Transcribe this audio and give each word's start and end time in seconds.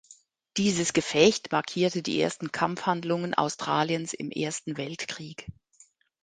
Dieses 0.57 0.93
Gefecht 0.93 1.51
markierte 1.51 2.01
die 2.01 2.19
ersten 2.19 2.51
Kampfhandlungen 2.51 3.35
Australiens 3.35 4.13
im 4.15 4.31
Ersten 4.31 4.75
Weltkrieg. 4.75 5.45